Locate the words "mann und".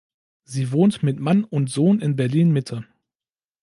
1.19-1.69